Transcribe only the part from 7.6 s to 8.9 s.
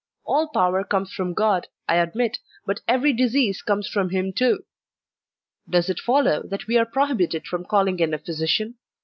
calling in a physi cian?